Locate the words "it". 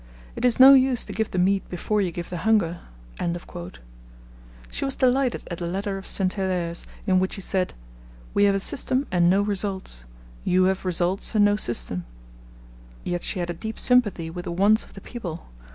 0.35-0.43